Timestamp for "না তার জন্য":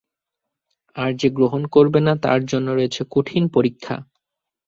1.99-2.67